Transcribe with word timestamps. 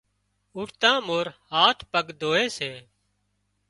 اُوٺتان 0.55 0.97
مورِ 1.07 1.25
هاٿ 1.51 1.77
پڳ 1.91 2.05
ڌووي 2.19 2.45
سي۔ 2.57 2.71